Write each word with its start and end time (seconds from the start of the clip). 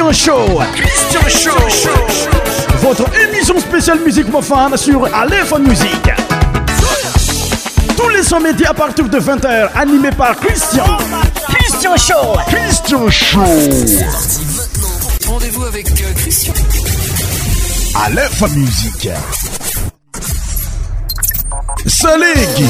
Christian 0.00 0.14
Show. 0.14 0.62
Christian 0.76 1.52
Show. 1.68 2.78
Votre 2.82 3.06
émission 3.20 3.58
spéciale 3.58 3.98
musique 4.00 4.28
mofane 4.28 4.76
sur 4.76 5.12
Aléphone 5.12 5.66
Music 5.66 5.88
Tous 7.96 8.08
les 8.08 8.22
sommets 8.22 8.52
à 8.64 8.72
partir 8.74 9.08
de 9.08 9.18
20h, 9.18 9.70
animés 9.74 10.12
par 10.16 10.36
Christian. 10.36 10.84
Christian 11.48 11.96
Show. 11.96 12.36
Christian 12.46 13.10
Show. 13.10 13.40
Rendez-vous 15.26 15.64
avec 15.64 15.90
euh, 15.90 16.12
Christian. 16.16 16.52
Aléphone 18.06 18.54
Musique. 18.54 19.08
Salégui. 21.88 22.68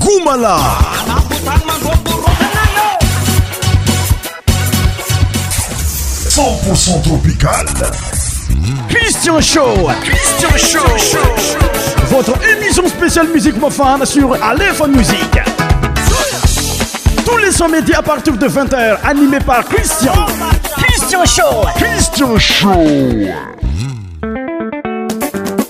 Goumala. 0.00 0.58
100% 6.30 7.02
tropical. 7.02 7.90
Christian 8.88 9.40
Show. 9.40 9.74
Christian 10.04 10.96
Show. 10.96 11.18
Votre 12.06 12.38
émission 12.56 12.86
spéciale 12.86 13.26
musique 13.30 13.56
mofane 13.58 14.06
sur 14.06 14.40
Aléphone 14.40 14.94
Musique. 14.96 15.38
Tous 17.28 17.36
les 17.38 17.50
sommets 17.50 17.80
médias 17.80 17.98
à 17.98 18.02
partir 18.02 18.36
de 18.36 18.46
20h, 18.46 18.98
animés 19.02 19.40
par 19.44 19.64
Christian. 19.64 20.14
Christian 20.76 21.24
Show. 21.24 21.66
Christian 21.76 22.38
Show. 22.38 23.26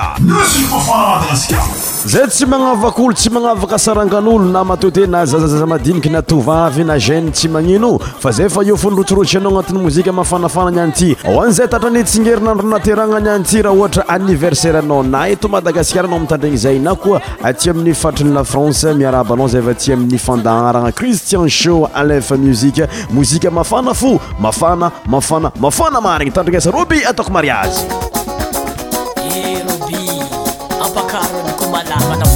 afaamadagaska 0.00 1.56
zay 2.06 2.26
tsy 2.28 2.46
magnavaka 2.46 3.02
olo 3.02 3.12
tsy 3.14 3.30
magnavaka 3.30 3.74
asarangan'olo 3.74 4.44
na 4.52 4.64
matote 4.64 5.06
na 5.06 5.24
zazazaza 5.26 5.66
madiniky 5.66 6.08
natovavy 6.10 6.84
na 6.84 6.98
gene 6.98 7.30
tsy 7.32 7.48
magnino 7.48 7.98
fa 7.98 8.30
zay 8.32 8.48
fa 8.48 8.62
eo 8.64 8.76
fonyrotsorosy 8.76 9.36
anao 9.38 9.50
agnatin'ny 9.50 9.82
mozika 9.82 10.12
mafanafana 10.12 10.70
ny 10.70 10.80
anty 10.80 11.16
aoanzay 11.24 11.66
tatrany 11.68 12.04
tsinerinandro 12.04 12.68
naterana 12.68 13.20
ny 13.20 13.28
anty 13.30 13.62
raha 13.62 13.74
ohatra 13.76 14.04
anniversaire 14.08 14.78
anao 14.78 15.02
na 15.02 15.28
eto 15.28 15.48
madagasikara 15.48 16.06
anao 16.08 16.18
amitandragny 16.18 16.56
zay 16.56 16.78
na 16.78 16.94
koa 16.94 17.20
aty 17.42 17.70
amin'ny 17.70 17.94
fatriny 17.94 18.30
lafrance 18.34 18.86
miarabanao 18.96 19.48
zay 19.48 19.62
fa 19.62 19.74
ty 19.74 19.92
amin'ny 19.92 20.18
fandaharagna 20.18 20.92
cristian 20.92 21.48
sho 21.48 21.88
alef 21.94 22.30
muzike 22.30 22.86
mozika 23.10 23.50
mafana 23.50 23.94
fo 23.94 24.20
mafana 24.40 24.92
mafana 25.06 25.52
mafana 25.60 26.00
marigny 26.00 26.32
tandrigna 26.34 26.58
esaroby 26.58 27.04
ataoko 27.04 27.30
mariazy 27.32 27.82
Pakar 30.98 31.22
and 31.38 31.56
Kumala. 31.56 32.27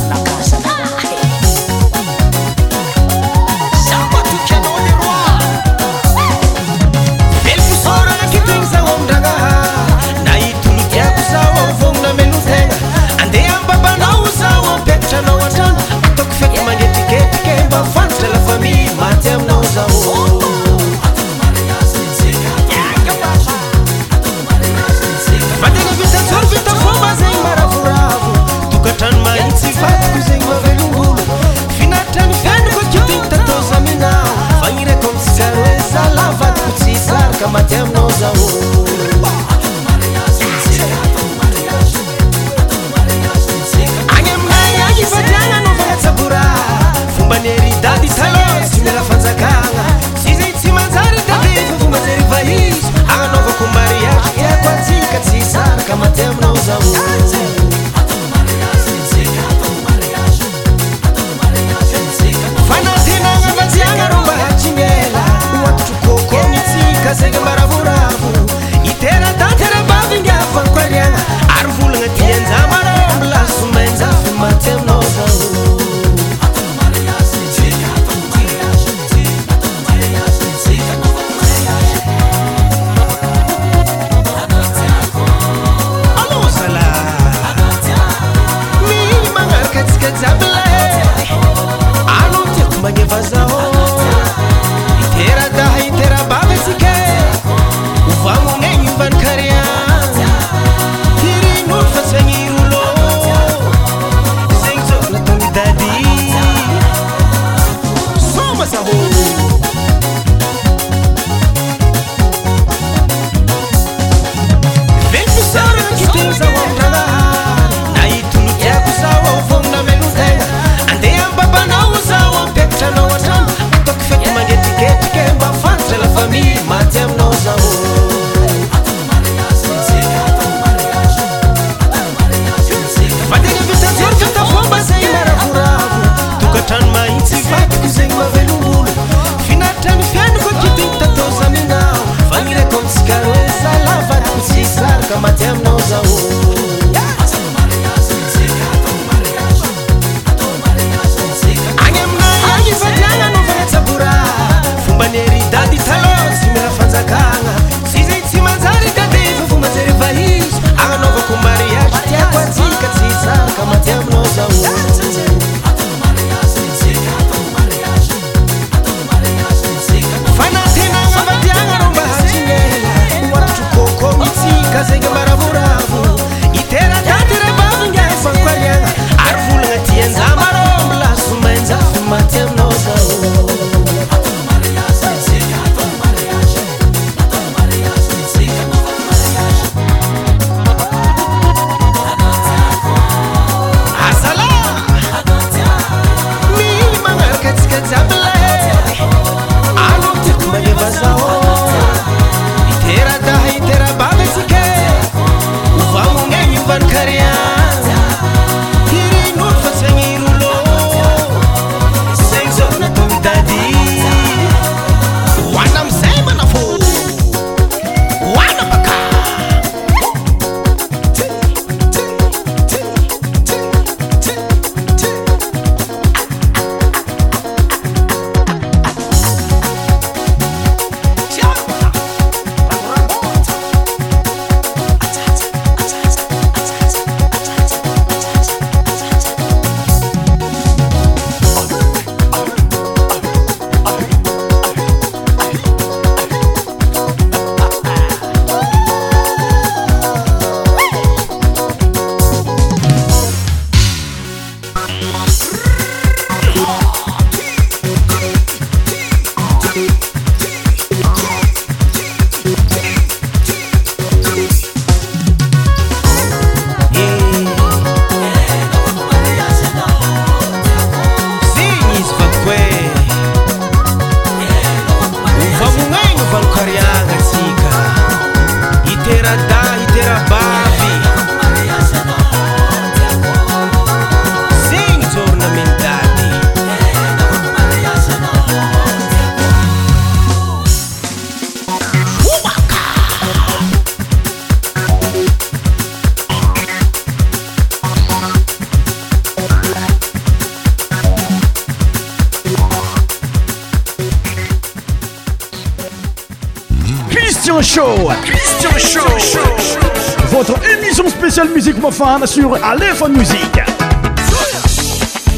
musique 311.67 311.79
profane 311.81 312.27
sur 312.27 312.53
Aléphone 312.65 313.17
Musique. 313.19 313.61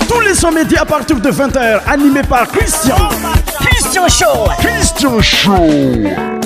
Tous 0.08 0.20
les 0.20 0.32
sons 0.32 0.50
médias 0.50 0.80
à 0.80 0.84
partir 0.86 1.20
de 1.20 1.30
20h, 1.30 1.80
animés 1.86 2.22
par 2.26 2.48
Christian. 2.48 2.96
Christian 3.60 4.08
Show. 4.08 4.48
Christian 4.58 5.20
Show. 5.20 6.40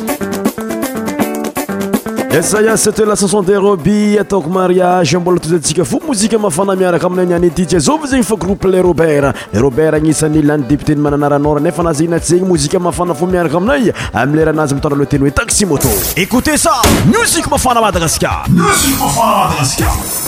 esaya 2.39 2.77
cete 2.77 3.05
la 3.05 3.17
canson 3.17 3.45
de 3.45 3.57
robi 3.59 4.17
ataoko 4.19 4.49
mariage 4.49 5.19
mbola 5.19 5.41
totyntsika 5.41 5.85
fo 5.85 5.99
mozike 6.07 6.39
mafana 6.39 6.77
miaraka 6.77 7.07
aminay 7.07 7.27
ny 7.27 7.35
an 7.39 7.43
itity 7.49 7.77
azao 7.81 7.99
fa 7.99 8.07
zegny 8.07 8.23
fa 8.25 8.37
groupe 8.37 8.65
le 8.71 8.81
robert 8.83 9.33
le 9.53 9.59
robert 9.61 9.95
agnisan'nylany 9.95 10.63
deputé 10.69 10.95
n'ny 10.95 11.03
mananaranora 11.03 11.61
nefa 11.61 11.83
ana 11.83 11.93
zegny 11.99 12.11
natyzagny 12.15 12.47
mozik 12.49 12.75
mafana 12.81 13.15
fo 13.15 13.27
miaraka 13.27 13.57
aminay 13.59 13.91
amileranazy 14.13 14.75
mitandra 14.75 14.99
le 14.99 15.07
teny 15.07 15.21
hoe 15.23 15.31
taximoto 15.33 15.89
écoute 16.17 16.57
sa 16.57 16.73
musik 17.13 17.51
mafana 17.51 17.81
madagasikar 17.81 18.45
musik 18.49 18.95
mafana 19.01 19.51
madagaskar 19.51 20.28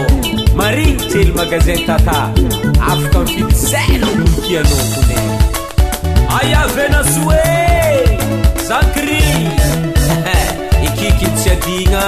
marigy 0.59 0.93
tsely 1.09 1.31
magazin 1.41 1.79
tata 1.87 2.19
afrika 2.91 3.19
n 3.19 3.21
fidyzanatianao 3.33 4.85
ote 4.99 5.19
aia 6.39 6.63
venasoe 6.75 7.51
sancri 8.69 9.21
i 10.87 10.89
kiky 10.99 11.29
tsy 11.37 11.49
adigna 11.55 12.03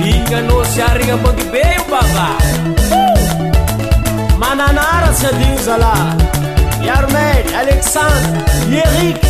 dikano 0.00 0.58
sy 0.72 0.78
arignabodibeio 0.88 1.82
bava 1.90 2.26
nanaratsy 4.58 5.26
adio 5.28 5.56
zala 5.66 5.94
yarmel 6.86 7.46
alesandre 7.60 8.40
yerik 8.74 9.22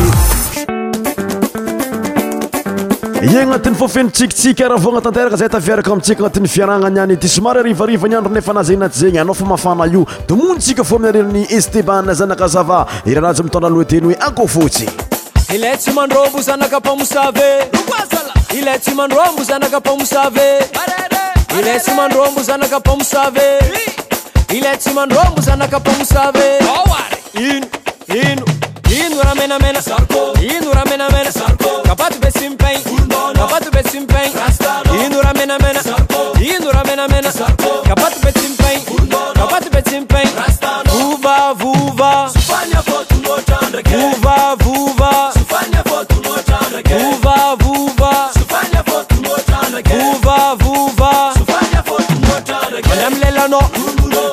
agnatin'nyfofenrotsikitsika 3.43 4.63
raha 4.71 4.77
voagnatanteraka 4.85 5.35
zay 5.41 5.49
tafiaraka 5.55 5.89
amintsika 5.93 6.19
agnatin'ny 6.21 6.47
fiaranany 6.55 6.99
any 7.03 7.15
ty 7.21 7.27
somary 7.35 7.59
arivarivanyandro 7.63 8.31
nefanazeny 8.35 8.79
naty 8.83 8.97
zegny 9.01 9.19
anao 9.23 9.33
fa 9.39 9.45
mafana 9.51 9.85
io 9.91 10.01
domonitsika 10.29 10.83
fô 10.89 10.95
mi'y 11.01 11.09
alerin'ny 11.11 11.43
esteban 11.57 12.13
zanaka 12.19 12.47
zava 12.55 12.79
irahanazy 13.09 13.43
mitndra 13.43 13.69
loateny 13.69 14.05
hoe 14.05 14.15
akoo 14.19 14.47
fotsy 14.47 14.85
iletimandromozanakapamosaveovoovnamlelanô 24.47 25.03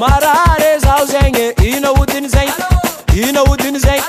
Marare 0.00 0.78
zau 0.82 1.04
zenge 1.06 1.46
Ina 1.64 1.90
udin 1.90 2.28
zeng 2.28 2.50
Ina 3.28 3.42
udin 3.44 3.78
zeng 3.78 4.02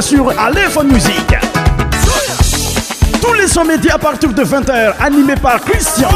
sur 0.09 0.31
Aléphone 0.39 0.91
Musique. 0.91 1.35
Tous 3.21 3.33
les 3.33 3.45
sommets 3.47 3.75
médias 3.75 3.93
à 3.93 3.99
partir 3.99 4.33
de 4.33 4.43
20h, 4.43 4.93
animés 4.99 5.35
par 5.39 5.61
Christian. 5.61 6.09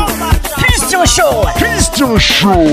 Christian 0.57 1.05
Show. 1.05 1.47
Christian 1.55 2.17
Show. 2.17 2.65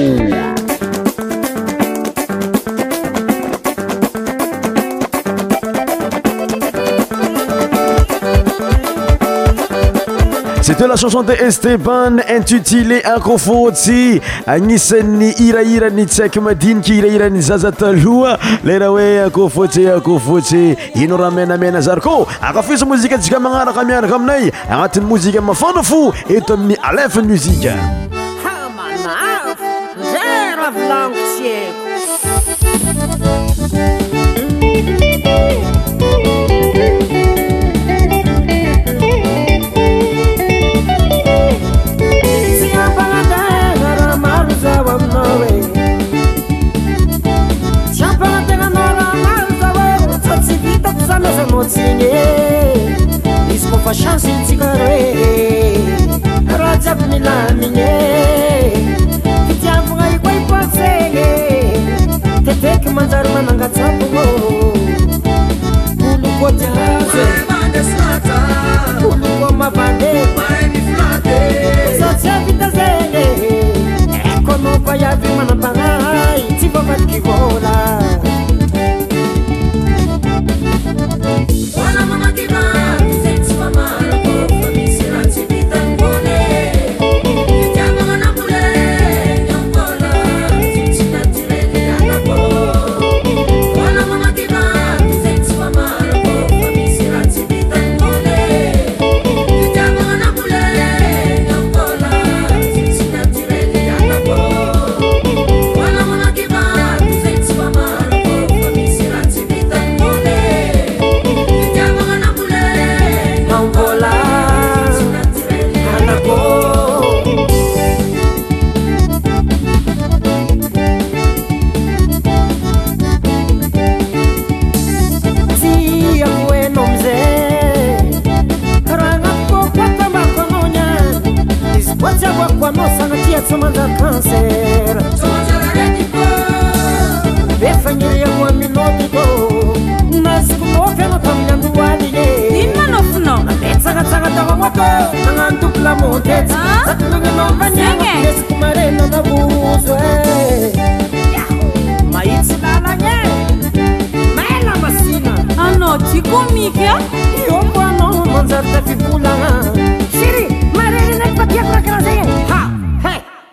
de 10.80 10.86
la 10.86 10.96
chanson 10.96 11.22
de 11.22 11.34
steban 11.50 12.16
intutilé 12.34 13.02
akofôtsy 13.04 14.18
agnisany 14.46 15.34
irairany 15.38 16.06
tsy 16.08 16.22
haiky 16.22 16.40
madinika 16.40 16.92
irahiran'ny 16.94 17.42
zaza 17.42 17.70
taloha 17.72 18.38
leraha 18.64 18.88
hoe 18.92 19.20
akofotsy 19.26 19.86
akofotsy 19.90 20.74
ino 21.02 21.16
raha 21.20 21.30
menamena 21.36 21.80
zarykô 21.84 22.26
akafisy 22.40 22.84
mozika 22.88 23.14
atsika 23.18 23.38
magnaraka 23.44 23.84
miaraka 23.84 24.16
aminay 24.16 24.50
agnatin'ny 24.70 25.04
mozika 25.06 25.40
mafana 25.44 25.82
fo 25.82 26.14
eto 26.34 26.54
amin'ny 26.54 26.78
alifny 26.80 27.28
muzike 27.28 27.99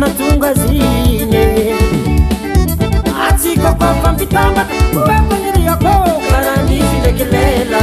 natungazine 0.00 1.44
azikokofanditangaekondiriako 3.26 5.94
kanadisilekelela 6.30 7.82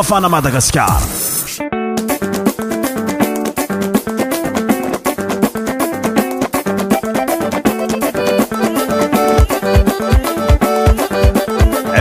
فانا 0.00 0.28
مداغاسكار 0.28 1.02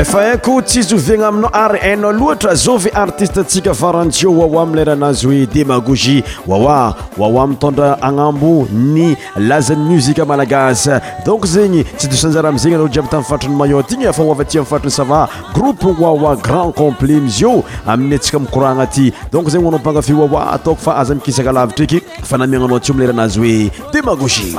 fa 0.06 0.32
aiko 0.32 0.62
tsizoviana 0.62 1.28
aminao 1.28 1.50
ar 1.54 1.76
n 1.82 2.02
loatra 2.12 2.52
azove 2.52 2.90
artiste 2.94 3.44
tsika 3.44 3.74
farantsio 3.74 4.32
wawa 4.34 4.64
amleranazy 4.64 5.28
oe 5.28 5.46
démagogie 5.46 6.24
wawa 6.48 6.96
wawa 7.18 7.48
mitondra 7.48 8.02
anambo 8.02 8.68
ny 8.72 9.16
lazany 9.36 9.80
muzika 9.84 10.26
malagaz 10.26 10.88
donc 11.26 11.46
zegny 11.46 11.84
tsy 11.98 12.08
dosanjara 12.08 12.50
amzegny 12.50 12.80
jiaby 12.90 13.10
tami'yfatriny 13.10 13.56
mailo 13.56 13.84
t 13.84 13.96
gny 13.96 14.14
faovati 14.14 14.60
amfatri'ny 14.60 14.90
sava 14.92 15.28
groupe 15.54 15.86
wawa 16.00 16.36
grand 16.36 16.74
complit 16.74 17.22
mizy 17.22 17.44
io 17.44 17.64
amin'ny 17.86 18.16
antsika 18.16 18.40
mikorana 18.40 18.84
aty 18.84 19.14
donc 19.32 19.50
zegny 19.50 19.66
oanao 19.66 19.80
pangafe 19.80 20.14
wawa 20.14 20.52
ataoko 20.54 20.82
fa 20.82 20.98
aza 20.98 21.16
mikisaka 21.16 21.52
lavitra 21.52 21.84
eky 21.84 22.02
fa 22.24 22.38
namiananao 22.38 22.78
atseo 22.78 22.96
mlarahanazy 22.96 23.40
oe 23.42 23.72
démagogie 23.94 24.56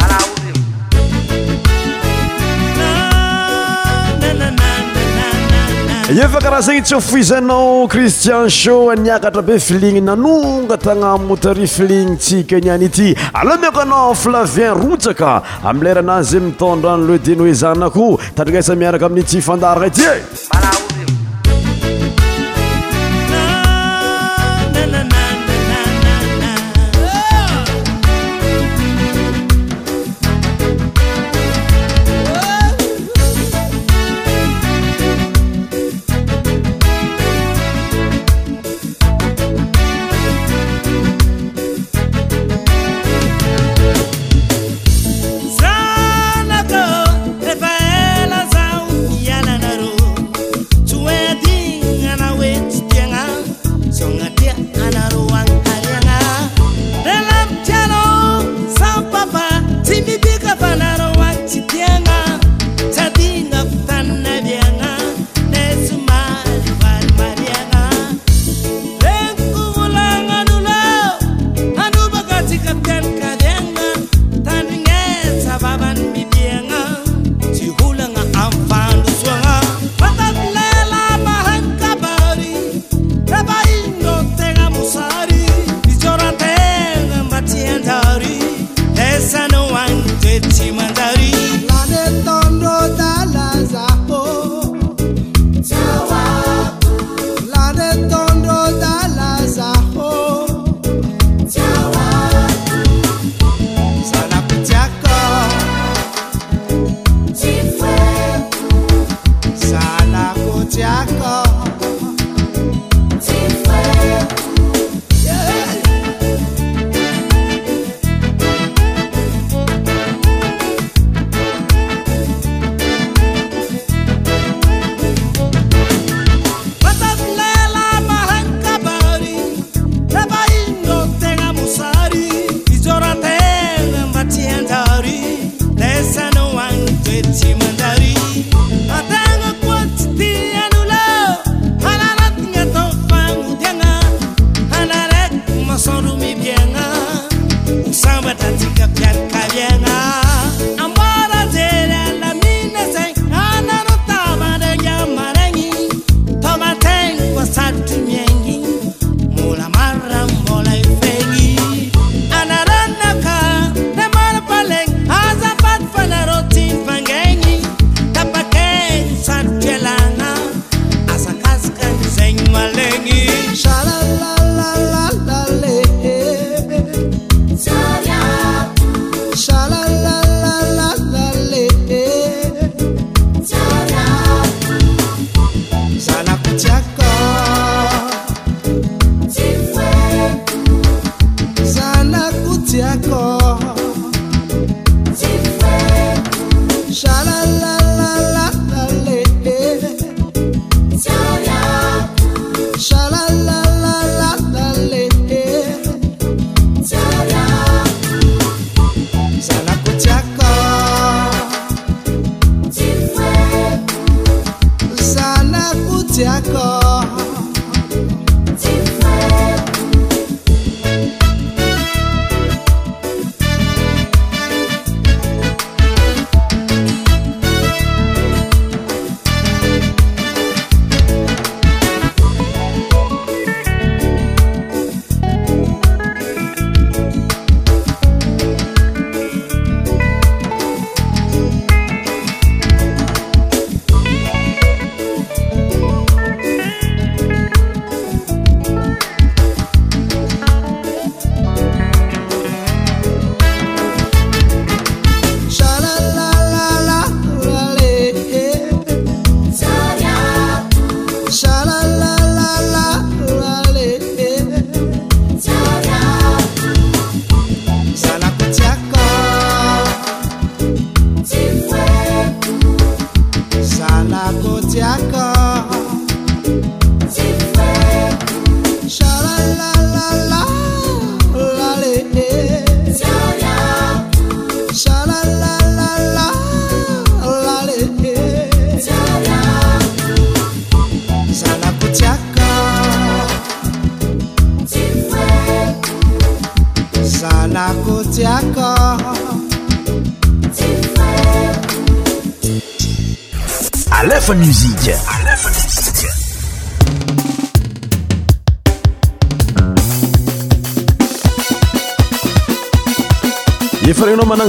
efa 6.19 6.41
ka 6.45 6.51
raha 6.53 6.63
zegny 6.67 6.81
tsy 6.85 6.97
foizanao 7.01 7.87
kristian 7.93 8.49
sho 8.49 8.75
niakatra 9.05 9.43
be 9.49 9.55
filigny 9.67 10.01
nanonga 10.09 10.77
tagna 10.85 11.11
motari 11.29 11.67
filigny 11.75 12.17
tsikaniany 12.19 12.85
ity 12.91 13.07
alamiako 13.41 13.81
anao 13.85 14.13
flavien 14.23 14.75
rotsaka 14.83 15.33
ami 15.65 15.81
leranazy 15.85 16.39
mitondrany 16.47 17.03
le 17.09 17.19
denoe 17.27 17.53
zanako 17.63 18.05
tatrakaisa 18.37 18.75
miaraka 18.81 19.07
amin'n'ty 19.09 19.39
fandarana 19.49 19.87
ity 19.87 20.05
e 20.13 20.82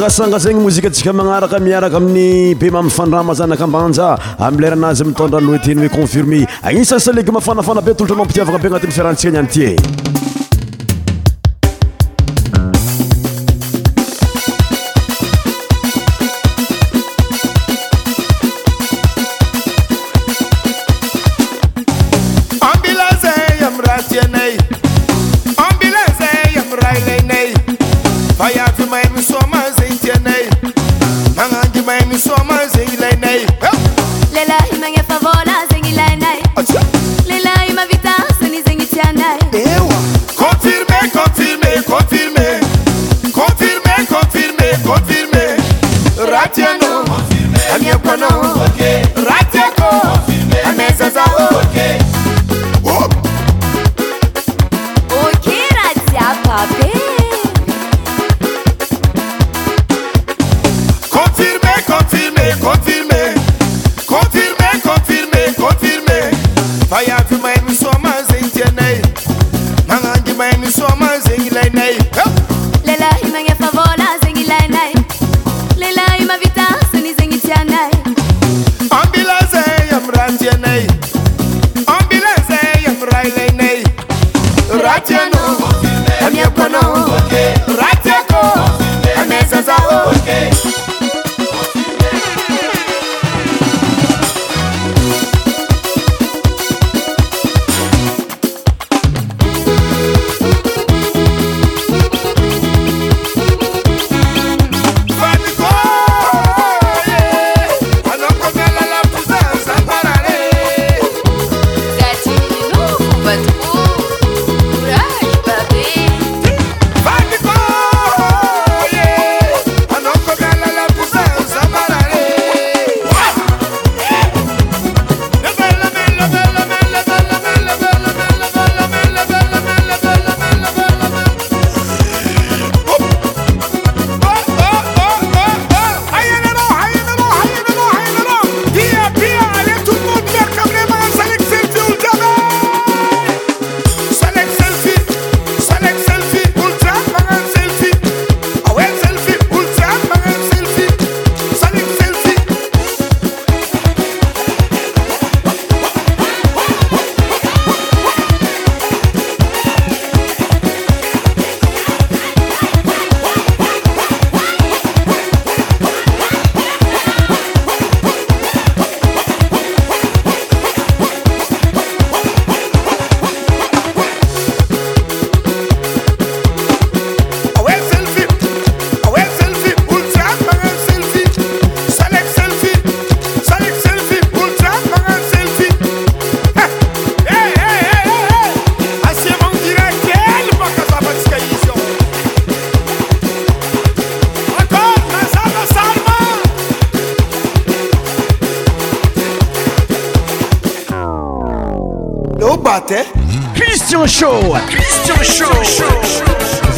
gasanga 0.06 0.36
zegny 0.44 0.60
mozika 0.64 0.88
antsika 0.92 1.12
magnaraka 1.20 1.58
miaraka 1.68 1.96
amin'ny 2.02 2.58
be 2.60 2.68
ma 2.76 2.82
mifandramazanakambanja 2.88 4.08
amileranazy 4.48 5.04
mitondranoe 5.10 5.60
teny 5.66 5.80
hoe 5.86 5.92
confirme 5.98 6.40
agnisany 6.70 7.04
sa 7.08 7.16
legome 7.20 7.42
fanafana 7.50 7.86
be 7.90 7.96
totra 8.02 8.16
mampitiavagna 8.22 8.64
be 8.64 8.70
agnatin'ny 8.72 8.98
fiarahantsika 8.98 9.30
any 9.34 9.40
anty 9.44 9.64
e 9.70 10.03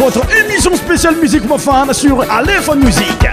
votre 0.09 0.21
émission 0.37 0.75
spéciale 0.75 1.15
musiqu 1.15 1.45
mofan 1.47 1.91
sur 1.93 2.21
alehone 2.29 2.79
musiq 2.83 3.29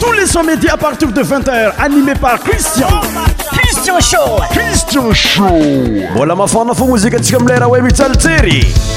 tous 0.00 0.12
les 0.12 0.26
somedi 0.26 0.68
à 0.68 0.76
partir 0.76 1.08
de 1.12 1.22
2 1.22 1.32
heures 1.50 1.74
animé 1.78 2.14
parnristian 2.14 2.88
sho 4.00 5.46
voilà 6.16 6.34
ma 6.34 6.46
fan 6.46 6.66
nafomusiqu 6.66 7.16
aicom 7.16 7.46
lraweitaleri 7.48 8.91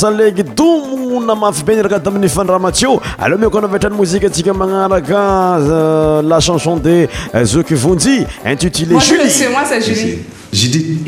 salegi 0.00 0.42
domona 0.42 1.34
mafy 1.34 1.62
be 1.64 1.72
niraka 1.76 1.98
tamin'ny 2.00 2.28
fandramatio 2.28 3.00
aleo 3.18 3.38
miako 3.38 3.58
anavetrany 3.58 3.96
mozika 3.96 4.26
antsika 4.26 4.52
magnaraka 4.52 5.16
euh, 5.60 6.22
la 6.30 6.40
chanson 6.40 6.76
de 6.78 7.06
euh, 7.34 7.44
zoky 7.44 7.74
vonjy 7.74 8.20
intitulé 8.44 8.96
julie 9.00 10.16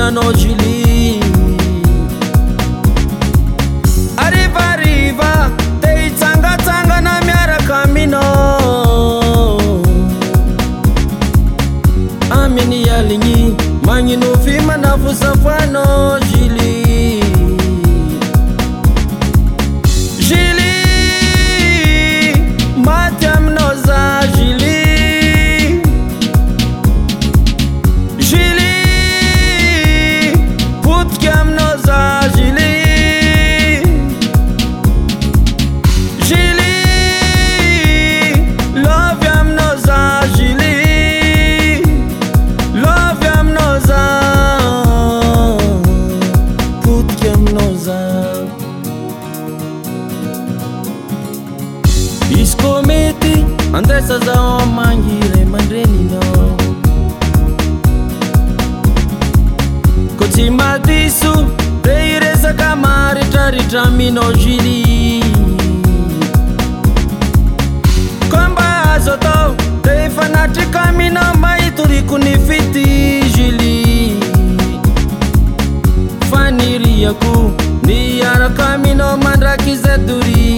ano 0.08 0.32
de 0.34 0.54
lixo. 0.54 0.95
aku 77.04 77.52
niarakaminoman 77.84 79.40
rakizeduri 79.44 80.56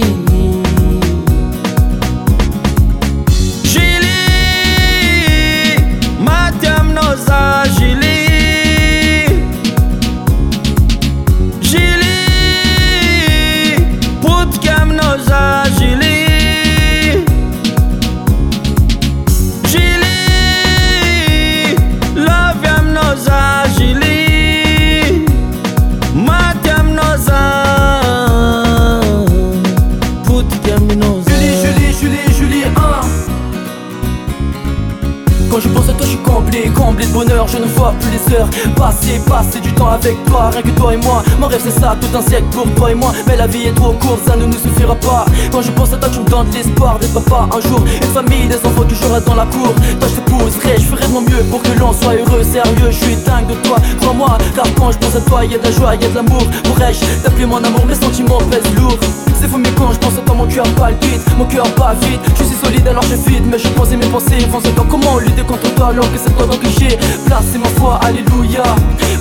Passez, 38.76 39.18
passez 39.26 39.60
du 39.60 39.67
avec 39.86 40.22
toi, 40.26 40.50
rien 40.52 40.62
que 40.62 40.70
toi 40.70 40.94
et 40.94 40.96
moi. 40.96 41.22
Mon 41.40 41.46
rêve 41.46 41.60
c'est 41.62 41.78
ça, 41.78 41.96
tout 42.00 42.16
un 42.16 42.22
siècle 42.22 42.44
pour 42.52 42.66
toi 42.74 42.90
et 42.90 42.94
moi. 42.94 43.12
Mais 43.26 43.36
la 43.36 43.46
vie 43.46 43.66
est 43.66 43.74
trop 43.74 43.92
courte, 43.92 44.20
ça 44.26 44.36
ne 44.36 44.46
nous 44.46 44.52
suffira 44.56 44.94
pas. 44.96 45.24
Quand 45.52 45.62
je 45.62 45.70
pense 45.72 45.92
à 45.92 45.96
toi, 45.96 46.08
tu 46.12 46.20
me 46.20 46.26
donnes 46.26 46.48
l'espoir 46.52 46.98
Des 46.98 47.06
papas, 47.08 47.48
un 47.56 47.60
jour. 47.68 47.80
Une 47.80 48.12
famille, 48.14 48.48
des 48.48 48.56
enfants 48.56 48.82
toujours 48.88 49.08
j'aurai 49.08 49.20
dans 49.22 49.34
la 49.36 49.46
cour. 49.46 49.72
Toi, 50.00 50.08
je 50.08 50.20
te 50.20 50.30
pousserai, 50.30 50.76
je 50.78 50.84
ferai 50.84 51.06
de 51.06 51.12
mon 51.12 51.20
mieux 51.20 51.42
pour 51.50 51.62
que 51.62 51.72
l'on 51.78 51.92
soit 51.92 52.14
heureux, 52.14 52.42
sérieux. 52.42 52.90
Je 52.90 53.04
suis 53.04 53.16
dingue 53.16 53.46
de 53.48 53.54
toi, 53.66 53.76
crois-moi. 54.00 54.38
Car 54.56 54.64
quand 54.76 54.90
je 54.92 54.98
pense 54.98 55.16
à 55.16 55.20
toi, 55.20 55.44
y 55.44 55.54
a 55.54 55.58
de 55.58 55.64
la 55.64 55.70
joie, 55.70 55.94
y 55.94 56.04
a 56.04 56.08
de 56.08 56.14
l'amour. 56.14 56.42
Pourrais-je 56.64 57.04
t'appeler 57.22 57.46
mon 57.46 57.62
amour, 57.62 57.84
mes 57.86 57.94
sentiments 57.94 58.38
pèsent 58.50 58.74
lourd. 58.76 58.98
C'est 59.40 59.46
fou, 59.46 59.58
mais 59.58 59.70
quand 59.78 59.92
je 59.92 59.98
pense 59.98 60.14
à 60.18 60.22
toi, 60.26 60.34
mon 60.34 60.46
cœur 60.46 60.64
palpite, 60.74 61.22
mon 61.38 61.44
cœur 61.44 61.64
bat 61.76 61.94
vite. 62.02 62.20
Je 62.36 62.42
suis 62.44 62.56
solide 62.56 62.86
alors 62.88 63.02
je 63.04 63.14
vide, 63.14 63.44
mais 63.46 63.58
je 63.58 63.68
pense 63.68 63.92
et 63.92 63.96
mes 63.96 64.06
pensées 64.06 64.38
vont 64.50 64.60
se 64.60 64.66
Comment 64.90 65.18
lutter 65.18 65.42
contre 65.42 65.70
toi 65.74 65.88
alors 65.88 66.10
que 66.10 66.18
c'est 66.18 66.34
toi 66.36 66.46
d'obliger. 66.46 66.98
Place, 67.26 67.44
ma 67.62 67.68
foi, 67.78 68.00
alléluia. 68.02 68.62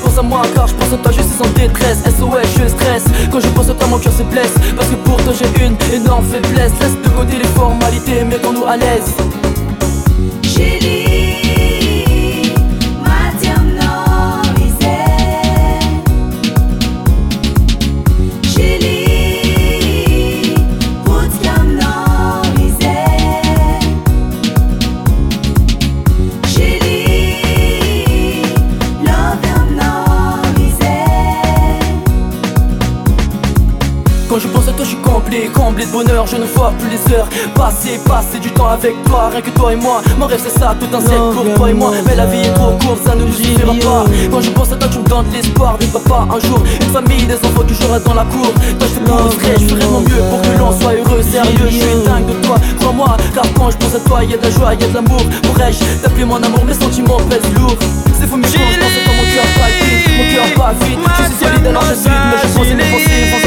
Pense 0.03 0.17
à 0.17 0.21
moi, 0.21 0.41
car 0.53 0.67
je 0.67 0.73
pense 0.75 0.93
à 0.93 0.97
toi, 0.97 1.11
je 1.11 1.21
suis 1.21 1.27
en 1.43 1.51
détresse. 1.57 1.97
SOS, 2.05 2.61
je 2.61 2.67
stresse. 2.67 3.05
Quand 3.31 3.39
je 3.39 3.47
pense 3.49 3.69
à 3.69 3.73
toi, 3.73 3.87
mon 3.87 3.97
cœur 3.97 4.13
se 4.13 4.23
blesse. 4.23 4.53
Parce 4.75 4.89
que 4.89 4.95
pour 4.95 5.17
toi, 5.23 5.33
j'ai 5.37 5.65
une 5.65 5.75
énorme 5.93 6.25
faiblesse. 6.25 6.71
Laisse 6.79 6.95
de 7.03 7.09
côté 7.09 7.37
les 7.37 7.49
formalités, 7.49 8.23
mettons-nous 8.23 8.65
à 8.65 8.77
l'aise. 8.77 9.13
J'ai 10.43 11.26
je 36.05 36.37
ne 36.37 36.45
vois 36.45 36.71
plus 36.77 36.89
les 36.91 36.99
heures 37.15 37.25
passer, 37.55 37.99
passer 38.05 38.39
du 38.39 38.51
temps 38.51 38.67
avec 38.69 38.93
toi, 39.05 39.29
rien 39.31 39.41
que 39.41 39.49
toi 39.51 39.73
et 39.73 39.75
moi. 39.75 40.01
Mon 40.19 40.27
rêve 40.27 40.41
c'est 40.43 40.59
ça, 40.59 40.75
tout 40.79 40.85
un 40.95 40.99
ciel 40.99 41.17
pour 41.33 41.43
toi 41.55 41.69
et 41.69 41.73
moi. 41.73 41.91
Mais 42.05 42.15
la 42.15 42.25
vie 42.27 42.41
est 42.41 42.53
trop 42.53 42.77
courte, 42.85 42.99
ça 43.05 43.15
ne 43.15 43.23
nous 43.23 43.33
suffira 43.33 43.73
pas. 43.73 44.05
Quand 44.29 44.41
je 44.41 44.49
pense 44.51 44.71
à 44.71 44.75
toi, 44.75 44.87
tu 44.91 44.99
me 44.99 45.05
donnes 45.05 45.25
l'espoir 45.33 45.77
d'une 45.79 45.89
papa 45.89 46.27
un 46.35 46.39
jour, 46.47 46.61
une 46.81 46.93
famille, 46.93 47.25
des 47.25 47.35
enfants 47.35 47.63
toujours 47.67 47.93
à 47.93 47.99
dans 47.99 48.13
la 48.13 48.25
cour. 48.25 48.45
Toi 48.77 48.87
je 48.93 48.99
te 48.99 49.09
montrerai, 49.09 49.53
je 49.59 49.73
ferai 49.75 49.85
mon 49.87 50.01
mieux 50.01 50.21
pour 50.29 50.41
que 50.41 50.57
l'on 50.59 50.71
soit 50.79 50.93
heureux, 50.93 51.23
sérieux. 51.23 51.65
Je 51.67 51.71
suis 51.77 52.05
dingue 52.05 52.27
de 52.27 52.45
toi, 52.45 52.55
crois-moi, 52.79 53.17
car 53.33 53.45
quand 53.55 53.71
je 53.71 53.77
pense 53.77 53.95
à 53.95 53.99
toi, 54.07 54.23
y 54.23 54.33
a 54.33 54.37
de 54.37 54.43
la 54.43 54.51
joie, 54.51 54.73
y 54.75 54.83
a 54.83 54.87
de 54.87 54.93
l'amour. 54.93 55.21
Pourrais-je 55.43 55.83
t'appeler 56.03 56.25
mon 56.25 56.41
amour, 56.43 56.63
mes 56.65 56.73
sentiments 56.75 57.17
pèsent 57.29 57.53
lourd. 57.57 57.75
C'est 58.19 58.27
fou, 58.29 58.37
mais 58.37 58.47
je 58.47 58.53
pense 58.53 58.93
à 59.01 59.03
toi, 59.03 59.13
mon 59.17 59.29
cœur 59.33 59.49
pas 59.57 59.69
vite, 59.73 60.05
mon 60.17 60.25
cœur 60.29 60.47
pas 60.53 60.73
vite. 60.85 60.99
Je 61.01 61.23
suis 61.35 61.45
solide 61.45 61.67
alors 61.67 61.83
je 61.89 61.93
suis, 61.95 62.09
mais 62.09 62.37
je 62.43 62.47
pense 62.55 62.67
et 62.67 62.73
mes 62.75 62.83
pensées, 62.91 63.46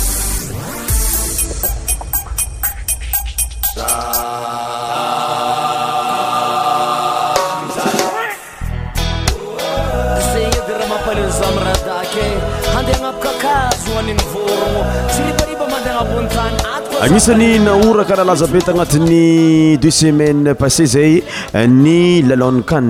agnisany 17.01 17.47
naoraka 17.65 18.13
lalaza 18.19 18.45
be 18.53 18.59
tanatin'ny 18.61 19.75
deux 19.83 19.89
semaine 20.03 20.53
passé 20.53 20.85
zay 20.85 21.23
eh, 21.59 21.65
ny 21.65 22.21
lalonkan 22.21 22.89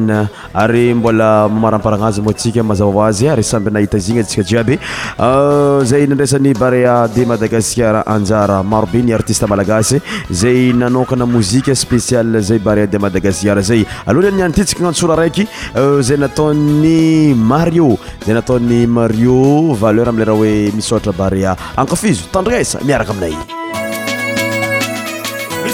ary 0.64 0.92
mbola 1.00 1.48
mamaraparana 1.54 2.10
azy 2.12 2.20
motsika 2.26 2.60
mazaazy 2.72 3.30
arysambynahita 3.34 3.98
ziny 4.08 4.20
tska 4.28 4.44
jiabe 4.50 4.74
eh, 4.76 5.80
zay 5.92 6.04
nandraisany 6.12 6.52
barea 6.62 6.98
de 7.16 7.24
madagaskar 7.32 8.02
anjara 8.16 8.58
marobe 8.74 9.00
ny 9.08 9.14
artiste 9.20 9.48
malagasy 9.54 10.02
zay 10.42 10.60
nanokana 10.82 11.26
mozike 11.36 11.72
spéciale 11.84 12.42
zay 12.50 12.60
barre 12.68 12.86
de 12.96 13.00
madagaskar 13.06 13.58
zay 13.72 13.82
alhana 14.12 14.50
nattsika 14.58 14.90
asora 14.92 15.16
raiky 15.22 15.48
eh, 15.48 15.96
zay 16.10 16.18
nataony 16.26 16.98
mario 17.54 17.90
da 18.28 18.34
nataony 18.42 18.82
mario 18.98 19.40
valeuramlerh 19.86 20.36
oe 20.36 20.54
misyohatra 20.82 21.16
barea 21.24 21.56
akafizo 21.86 22.28
tandriasa 22.36 22.84
miaraka 22.92 23.16
aminay 23.16 23.40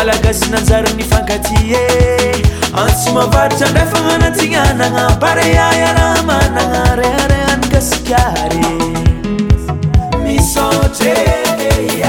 malagasi 0.00 0.46
nanjara'ny 0.52 1.04
fankatie 1.12 1.84
antsomavaritra 2.82 3.66
ndrefamanatsignananampareaa 3.72 5.90
raha 5.98 6.20
manana 6.28 6.82
rearehany 7.00 7.66
gasikary 7.72 8.70
misotree 10.24 12.04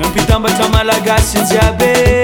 nampitambatra 0.00 0.66
malagasy 0.74 1.38
jiabe 1.50 2.23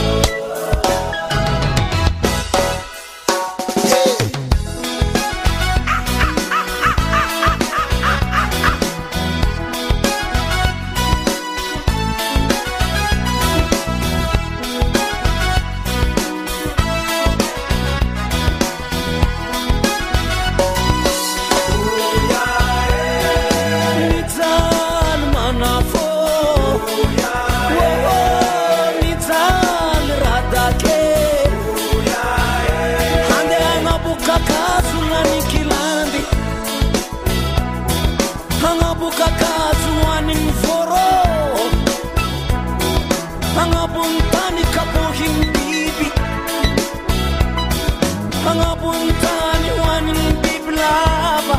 Pangapunta 48.41 49.33
ni 49.61 49.71
waning 49.77 50.23
di 50.41 50.53
belaba 50.65 51.57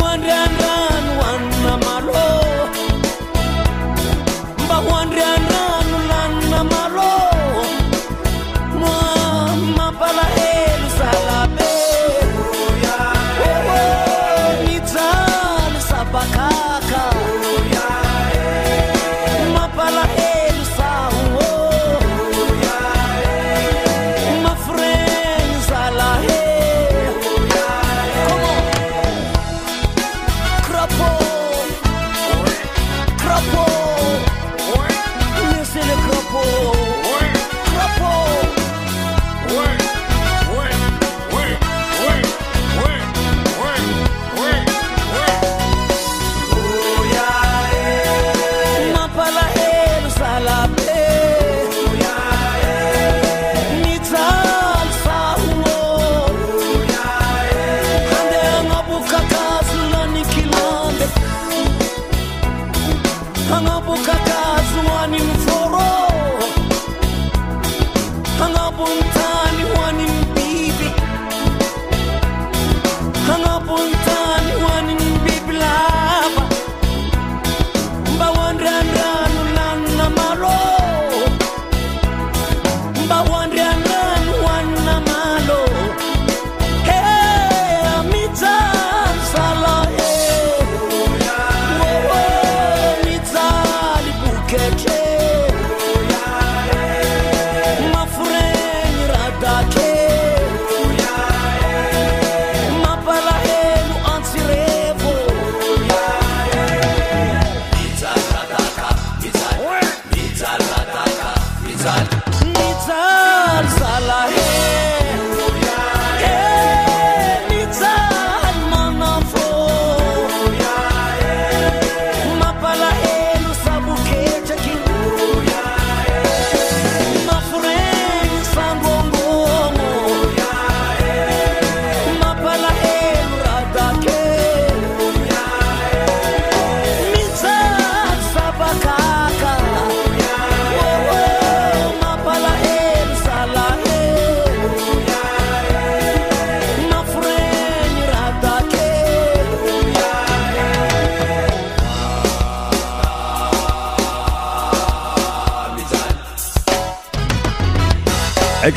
Wan 0.00 0.16
dan 0.24 0.87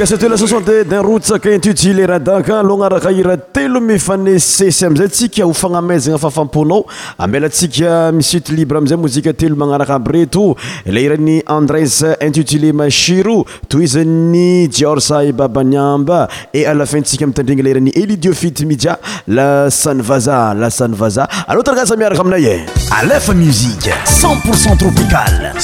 tlasocnte 0.02 0.84
dinrotsak 0.89 1.45
intutulerdaka 1.45 2.60
aloa 2.60 2.78
anaraka 2.88 3.12
ira 3.22 3.36
telo 3.38 3.80
mifanesesy 3.80 4.86
amzay 4.88 5.08
tsika 5.14 5.43
hofanamazana 5.45 6.18
fafamponao 6.18 6.86
ambelantsika 7.24 8.12
misite 8.12 8.49
libre 8.58 8.78
amizay 8.80 8.97
mozika 8.97 9.32
telo 9.34 9.56
manaraka 9.56 9.93
aby 9.99 10.12
reto 10.18 10.43
lairan'ni 10.95 11.36
andres 11.58 12.02
intutilé 12.28 12.70
mashiro 12.82 13.45
toizanny 13.70 14.68
jiorsay 14.78 15.32
babanyamba 15.39 16.20
e 16.54 16.62
alafinntsika 16.72 17.22
ami 17.26 17.34
tandrigna 17.38 17.64
lairan'ny 17.68 17.91
elidiophit 18.02 18.66
mijia 18.70 18.97
la 19.28 19.70
sanvaza 19.70 20.39
la 20.62 20.70
sanvaza 20.72 21.24
atraaza 21.52 21.95
miaraka 22.02 22.22
aminay 22.24 22.45
e 22.54 22.66
aamui 23.02 23.54
cetporcent 24.08 24.80
tropicalci 24.80 25.62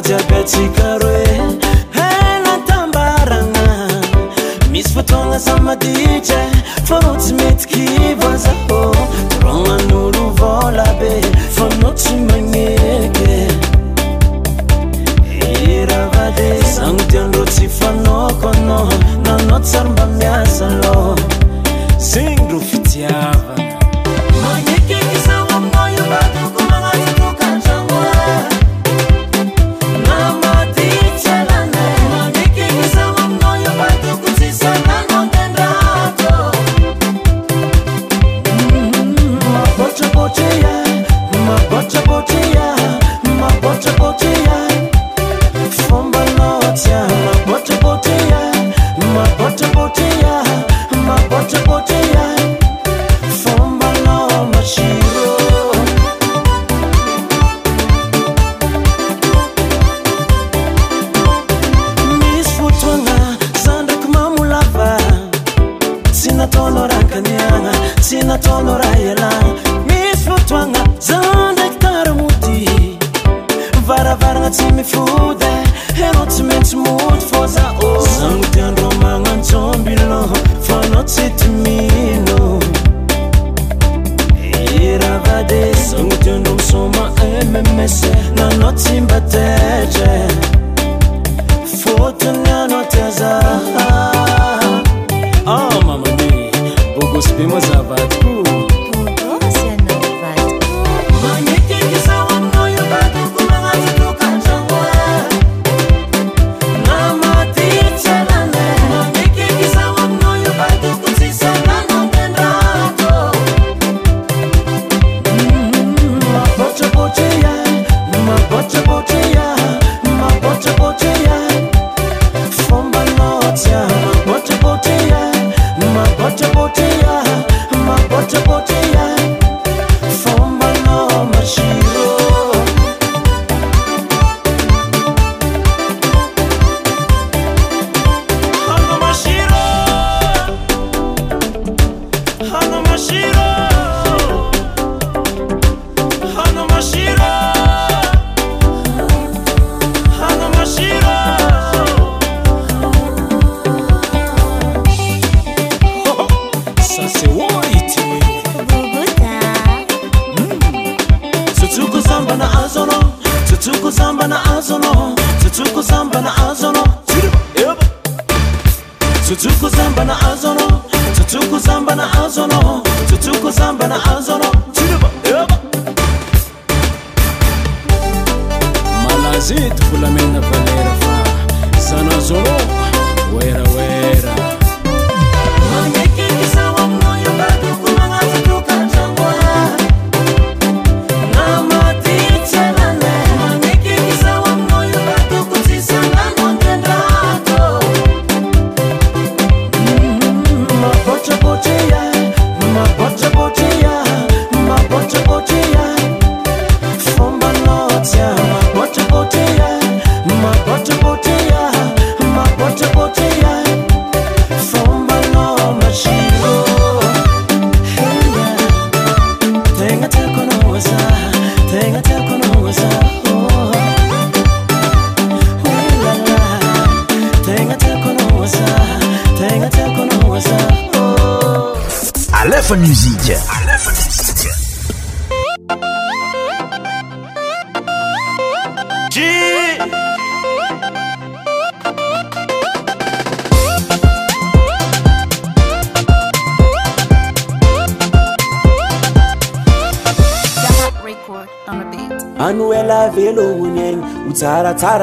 jiaby 0.00 0.34
atsikaroe 0.40 1.24
enatambarana 2.08 3.64
misy 4.72 4.90
fotoagnaza 4.94 5.54
maditra 5.66 6.40
farô 6.88 7.12
tsy 7.22 7.32
mety 7.40 7.64
kivôzakô 7.70 8.80
rognan'olo 9.42 10.24
vôla 10.40 10.86
be 11.00 11.10
fanao 11.56 11.92
tsy 12.00 12.14
magnety 12.28 13.30
erahavady 15.52 16.50
zagno 16.74 17.00
tiandrôo 17.12 17.46
tsy 17.54 17.64
fanaoko 17.78 18.48
anao 18.48 18.88
nanao 19.24 19.58
tsy 19.64 19.72
sara 19.72 19.90
mba 19.94 20.04
miasa 20.18 20.66
lô 20.82 20.98
zegny 22.10 22.44
rô 22.52 22.60
fitiavaa 22.68 23.67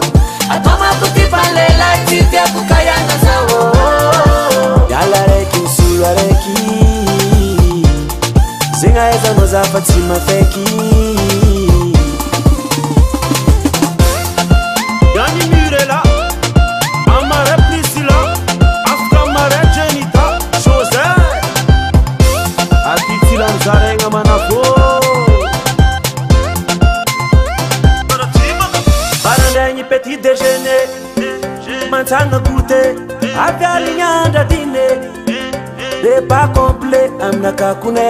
tiaakyany 9.89 10.63
murela 15.51 15.99
amara 17.15 17.55
prisila 17.67 18.17
afkamare 18.91 19.61
jenita 19.75 20.23
os 20.71 20.93
atitilanzaregna 22.93 24.09
manavô 24.15 24.61
alandragny 29.31 29.83
petit 29.93 30.17
déjene 30.25 30.77
mantsanna 31.93 32.39
kouté 32.47 32.81
avali 33.47 33.91
gnyandra 33.99 34.43
diney 34.49 34.93
re 36.03 36.15
pa 36.29 36.41
complet 36.59 37.11
aminakakone 37.25 38.09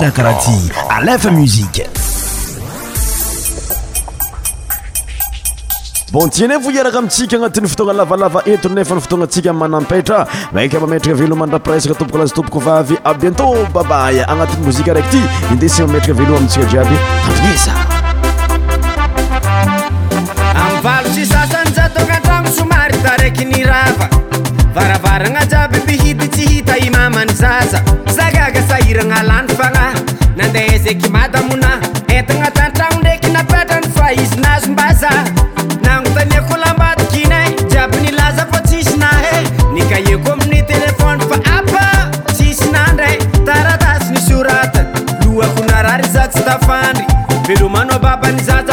rakaraha 0.00 0.40
ty 0.40 0.72
alefa 0.96 1.30
muzike 1.30 1.88
bon 6.12 6.28
tianeva 6.30 6.72
iaraka 6.72 6.98
amintsika 6.98 7.36
agnatin'ny 7.36 7.68
fotoagna 7.72 7.96
lavalava 8.02 8.42
ento 8.52 8.68
nefa 8.68 8.94
ny 8.94 9.00
fotoagna 9.06 9.26
tsika 9.26 9.52
manampetra 9.52 10.20
eika 10.60 10.80
mametraka 10.80 11.16
avelo 11.18 11.36
man 11.36 11.50
rapiresaka 11.50 11.94
tompoko 11.98 12.18
laza 12.18 12.34
tompoka 12.34 12.64
vavy 12.70 12.96
a 13.04 13.14
bientô 13.14 13.48
babai 13.72 14.20
agnatin'ny 14.20 14.64
mozika 14.66 14.92
araiky 14.92 15.10
ty 15.22 15.52
inde 15.54 15.68
si 15.68 15.82
mametrika 15.82 16.12
aveloa 16.18 16.38
amitsika 16.38 16.66
jiaby 16.70 16.98
esa 17.54 17.95
raky 30.86 31.08
madamona 31.08 31.70
entagna 32.14 32.48
tantragno 32.56 32.98
ndraiky 33.00 33.28
napatrany 33.36 33.86
fa 33.94 34.12
izynazo 34.22 34.70
mba 34.72 34.94
za 34.94 35.10
nagno 35.82 36.10
taniako 36.14 36.56
lambadik 36.56 37.12
inay 37.22 37.50
e. 37.50 37.64
jiaby 37.70 37.96
nylaza 37.96 38.44
fô 38.52 38.58
tsisyna 38.64 39.08
he 39.24 39.48
nikahiako 39.74 40.32
amin'ny 40.32 40.62
telefony 40.62 41.20
fa 41.20 41.36
apa 41.58 41.84
tsisynandray 42.34 43.16
taratasy 43.46 44.12
nisorata 44.12 44.82
loako 45.34 45.60
narary 45.68 46.08
zatsy 46.08 46.40
tafandry 46.42 47.06
velomanao 47.46 47.98
babanyza 47.98 48.65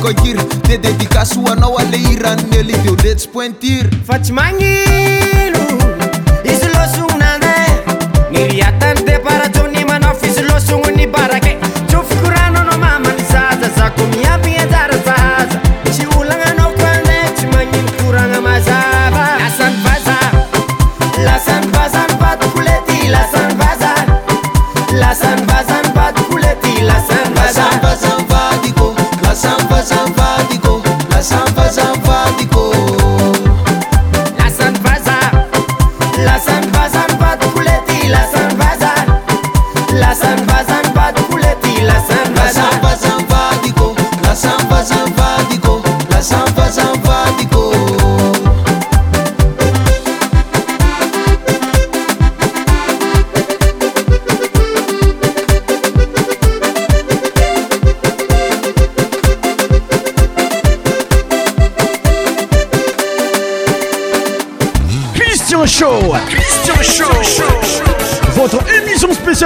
kokiry 0.00 0.40
de 0.68 0.78
dedicasy 0.78 1.38
hoanao 1.40 1.78
ale 1.78 1.98
hiranny 2.08 2.58
alivyo 2.60 2.94
letsy 3.04 3.28
pointury 3.28 3.88
fa 4.06 4.18
tsy 4.18 4.32
magni 4.32 4.93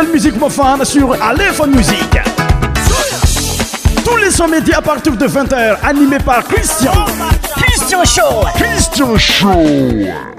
musique 0.07 0.39
profane 0.39 0.85
sur 0.85 1.21
Aléphone 1.23 1.75
Musique. 1.75 2.19
Tous 4.05 4.17
les 4.17 4.31
samedis 4.31 4.73
à 4.73 4.81
partir 4.83 5.17
de 5.17 5.27
20h, 5.27 5.77
animés 5.83 6.19
par 6.25 6.45
Christian. 6.45 6.93
Christian 7.57 8.05
Show. 8.05 8.47
Christian 8.57 9.17
Show. 9.19 10.38